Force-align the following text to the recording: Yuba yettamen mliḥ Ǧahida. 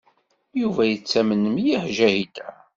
Yuba 0.61 0.81
yettamen 0.85 1.41
mliḥ 1.55 1.83
Ǧahida. 1.95 2.47